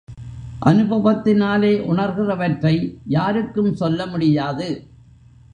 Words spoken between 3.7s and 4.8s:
சொல்ல முடியாது.